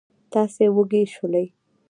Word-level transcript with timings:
تاسې 0.31 0.65
وږي 0.75 1.03
شولئ. 1.13 1.47